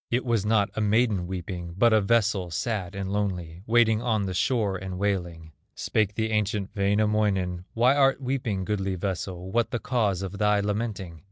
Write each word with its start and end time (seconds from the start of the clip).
It 0.09 0.25
was 0.25 0.47
not 0.47 0.71
a 0.75 0.81
maiden 0.81 1.27
weeping, 1.27 1.75
But 1.77 1.93
a 1.93 2.01
vessel, 2.01 2.49
sad, 2.49 2.95
and 2.95 3.11
lonely, 3.13 3.61
Waiting 3.67 4.01
on 4.01 4.25
the 4.25 4.33
shore 4.33 4.75
and 4.75 4.97
wailing. 4.97 5.51
Spake 5.75 6.15
the 6.15 6.31
ancient 6.31 6.71
Wainamoinen: 6.75 7.65
"Why 7.75 7.95
art 7.95 8.19
weeping, 8.19 8.65
goodly 8.65 8.95
vessel, 8.95 9.51
What 9.51 9.69
the 9.69 9.77
cause 9.77 10.23
of 10.23 10.39
thy 10.39 10.59
lamenting? 10.59 11.19